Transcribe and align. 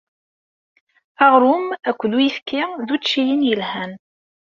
Aɣrum 1.25 1.65
akked 1.89 2.11
uyefki 2.17 2.61
d 2.87 2.89
uččiyen 2.95 3.41
yelhan. 3.47 3.91